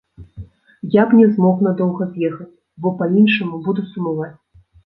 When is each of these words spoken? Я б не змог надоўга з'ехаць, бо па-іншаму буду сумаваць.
Я 0.95 1.03
б 1.11 1.19
не 1.19 1.27
змог 1.35 1.61
надоўга 1.69 2.03
з'ехаць, 2.15 2.49
бо 2.87 2.95
па-іншаму 3.03 3.63
буду 3.69 3.81
сумаваць. 3.93 4.35